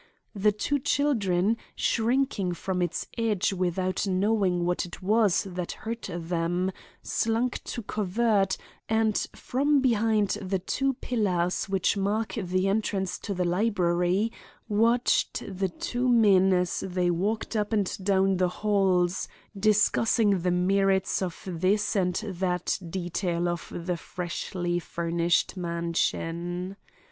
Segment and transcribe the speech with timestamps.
[0.33, 6.71] The two children, shrinking from its edge without knowing what it was that hurt them,
[7.03, 8.57] slunk to covert,
[8.89, 14.31] and from behind the two pillars which mark the entrance to the library,
[14.67, 21.21] watched the two men as they walked up and down the halls discussing the merits
[21.21, 26.75] of this and that detail of the freshly furnished mansion.